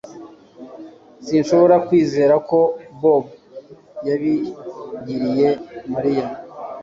Sinshobora 1.25 1.75
kwizera 1.87 2.35
ko 2.49 2.59
Bobo 2.99 3.29
yabigiriye 4.07 5.49
Mariya 5.93 6.25